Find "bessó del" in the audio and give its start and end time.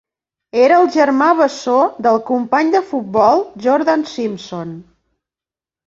1.41-2.19